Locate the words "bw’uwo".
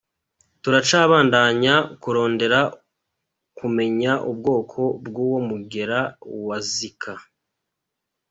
5.05-5.39